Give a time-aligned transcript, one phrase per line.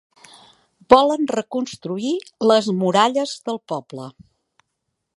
[0.93, 2.15] Volen reconstruir
[2.53, 4.13] les muralles del poble.